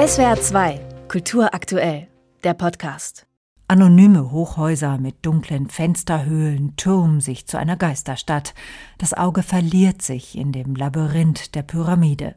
[0.00, 2.08] SWR 2, Kultur aktuell,
[2.42, 3.26] der Podcast.
[3.68, 8.54] Anonyme Hochhäuser mit dunklen Fensterhöhlen türmen sich zu einer Geisterstadt.
[8.96, 12.34] Das Auge verliert sich in dem Labyrinth der Pyramide.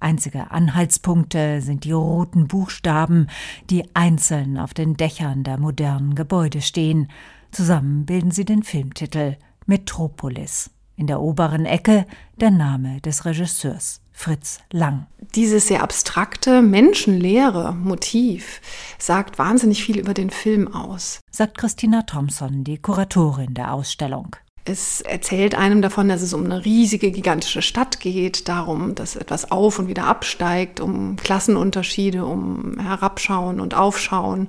[0.00, 3.26] Einzige Anhaltspunkte sind die roten Buchstaben,
[3.68, 7.10] die einzeln auf den Dächern der modernen Gebäude stehen.
[7.50, 9.36] Zusammen bilden sie den Filmtitel
[9.66, 10.70] Metropolis.
[10.96, 12.06] In der oberen Ecke
[12.40, 14.01] der Name des Regisseurs.
[14.12, 15.06] Fritz Lang.
[15.34, 18.60] Dieses sehr abstrakte, menschenleere Motiv
[18.98, 24.36] sagt wahnsinnig viel über den Film aus, sagt Christina Thompson, die Kuratorin der Ausstellung.
[24.64, 29.50] Es erzählt einem davon, dass es um eine riesige, gigantische Stadt geht, darum, dass etwas
[29.50, 34.48] auf und wieder absteigt, um Klassenunterschiede, um Herabschauen und Aufschauen,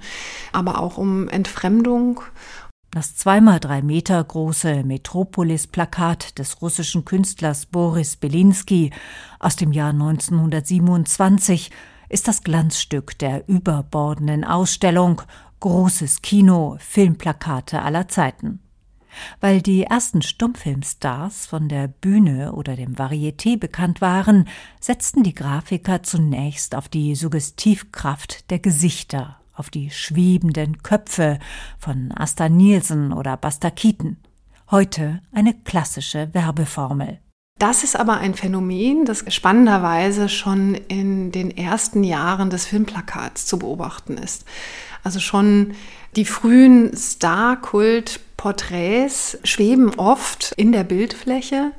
[0.51, 2.21] aber auch um Entfremdung
[2.93, 8.91] das zweimal drei Meter große Metropolis-Plakat des russischen Künstlers Boris Belinsky
[9.39, 11.71] aus dem Jahr 1927
[12.09, 15.23] ist das Glanzstück der überbordenden Ausstellung
[15.59, 18.59] Großes Kino, Filmplakate aller Zeiten.
[19.39, 24.47] Weil die ersten Stummfilmstars von der Bühne oder dem Varieté bekannt waren,
[24.79, 31.39] setzten die Grafiker zunächst auf die Suggestivkraft der Gesichter auf die schwebenden Köpfe
[31.77, 34.17] von Asta Nielsen oder Buster Keaton.
[34.71, 37.19] Heute eine klassische Werbeformel.
[37.59, 43.59] Das ist aber ein Phänomen, das spannenderweise schon in den ersten Jahren des Filmplakats zu
[43.59, 44.45] beobachten ist.
[45.03, 45.75] Also schon
[46.15, 51.71] die frühen Star-Kult-Porträts schweben oft in der Bildfläche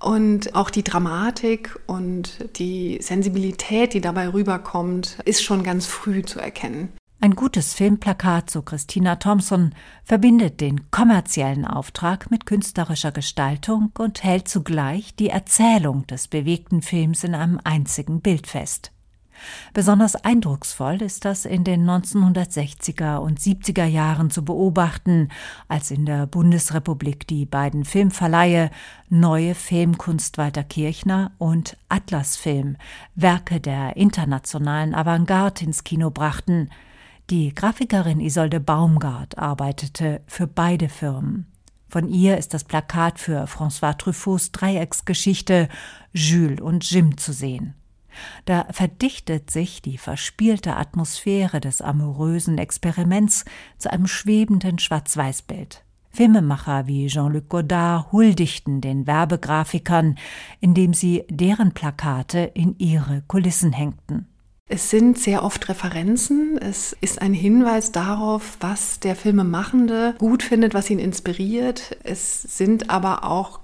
[0.00, 6.38] und auch die Dramatik und die Sensibilität, die dabei rüberkommt, ist schon ganz früh zu
[6.38, 6.92] erkennen.
[7.24, 14.46] Ein gutes Filmplakat, so Christina Thompson, verbindet den kommerziellen Auftrag mit künstlerischer Gestaltung und hält
[14.46, 18.92] zugleich die Erzählung des bewegten Films in einem einzigen Bild fest.
[19.72, 25.30] Besonders eindrucksvoll ist das in den 1960er und 70er Jahren zu beobachten,
[25.66, 28.70] als in der Bundesrepublik die beiden Filmverleihe
[29.08, 32.76] Neue Filmkunst Walter Kirchner und Atlas Film
[33.14, 36.68] Werke der internationalen Avantgarde ins Kino brachten,
[37.30, 41.46] die Grafikerin Isolde Baumgart arbeitete für beide Firmen.
[41.88, 45.68] Von ihr ist das Plakat für François Truffauts Dreiecksgeschichte
[46.12, 47.74] Jules und Jim zu sehen.
[48.44, 53.44] Da verdichtet sich die verspielte Atmosphäre des amorösen Experiments
[53.78, 55.82] zu einem schwebenden Schwarz-Weiß-Bild.
[56.10, 60.16] Filmemacher wie Jean-Luc Godard huldigten den Werbegrafikern,
[60.60, 64.28] indem sie deren Plakate in ihre Kulissen hängten.
[64.66, 66.56] Es sind sehr oft Referenzen.
[66.56, 71.98] Es ist ein Hinweis darauf, was der Filmemachende gut findet, was ihn inspiriert.
[72.02, 73.60] Es sind aber auch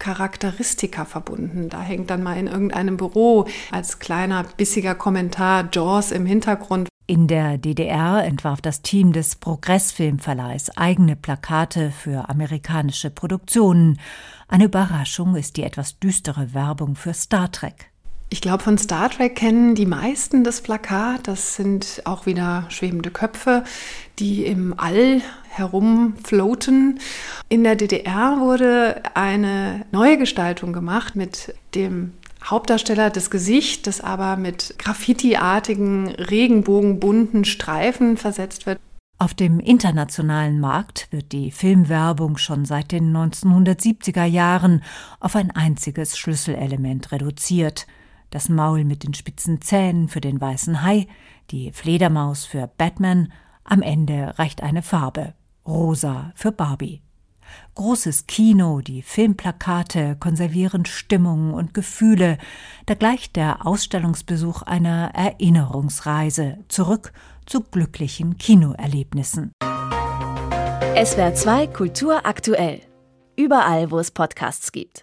[0.00, 1.68] Charakteristika verbunden.
[1.68, 6.88] Da hängt dann mal in irgendeinem Büro als kleiner bissiger Kommentar Jaws im Hintergrund.
[7.06, 14.00] In der DDR entwarf das Team des Progressfilmverleihs eigene Plakate für amerikanische Produktionen.
[14.48, 17.91] Eine Überraschung ist die etwas düstere Werbung für Star Trek.
[18.32, 21.28] Ich glaube, von Star Trek kennen die meisten das Plakat.
[21.28, 23.62] Das sind auch wieder schwebende Köpfe,
[24.18, 25.20] die im All
[25.50, 26.98] herumfloaten.
[27.50, 34.38] In der DDR wurde eine neue Gestaltung gemacht mit dem Hauptdarsteller das Gesicht, das aber
[34.38, 38.78] mit graffitiartigen, regenbogenbunten Streifen versetzt wird.
[39.18, 44.82] Auf dem internationalen Markt wird die Filmwerbung schon seit den 1970er Jahren
[45.20, 47.86] auf ein einziges Schlüsselelement reduziert–
[48.32, 51.06] das Maul mit den spitzen Zähnen für den weißen Hai,
[51.50, 53.32] die Fledermaus für Batman,
[53.62, 55.34] am Ende reicht eine Farbe,
[55.66, 57.02] rosa für Barbie.
[57.74, 62.38] Großes Kino, die Filmplakate konservieren Stimmungen und Gefühle,
[62.86, 67.12] da gleicht der Ausstellungsbesuch einer Erinnerungsreise zurück
[67.46, 69.52] zu glücklichen Kinoerlebnissen.
[70.94, 72.80] SWR 2 Kultur aktuell.
[73.36, 75.00] Überall, wo es Podcasts gibt.